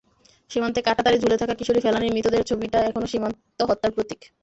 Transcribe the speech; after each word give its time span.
সীমান্তের 0.51 0.85
কাঁটাতারে 0.87 1.17
ঝুলে 1.19 1.37
থাকা 1.37 1.53
কিশোরী 1.55 1.79
ফেলানীর 1.81 2.15
মৃতদেহের 2.15 2.49
ছবিটা 2.51 2.77
এখনো 2.89 3.05
সীমান্ত 3.07 3.59
হত্যার 3.69 3.91
প্রতীক। 3.95 4.19